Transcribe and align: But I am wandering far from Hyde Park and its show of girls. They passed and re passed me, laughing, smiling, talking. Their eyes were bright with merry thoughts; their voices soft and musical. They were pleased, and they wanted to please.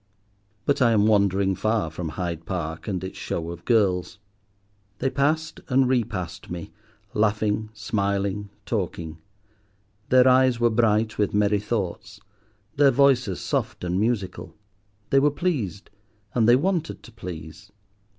But 0.65 0.81
I 0.81 0.93
am 0.93 1.05
wandering 1.05 1.53
far 1.53 1.91
from 1.91 2.09
Hyde 2.17 2.47
Park 2.47 2.87
and 2.87 3.03
its 3.03 3.19
show 3.19 3.51
of 3.51 3.65
girls. 3.65 4.17
They 4.97 5.11
passed 5.11 5.59
and 5.69 5.87
re 5.87 6.03
passed 6.03 6.49
me, 6.49 6.71
laughing, 7.13 7.69
smiling, 7.73 8.49
talking. 8.65 9.19
Their 10.09 10.27
eyes 10.27 10.59
were 10.59 10.71
bright 10.71 11.19
with 11.19 11.35
merry 11.35 11.59
thoughts; 11.59 12.19
their 12.77 12.89
voices 12.89 13.41
soft 13.41 13.83
and 13.83 13.99
musical. 13.99 14.55
They 15.11 15.19
were 15.19 15.29
pleased, 15.29 15.91
and 16.33 16.49
they 16.49 16.55
wanted 16.55 17.03
to 17.03 17.11
please. 17.11 17.71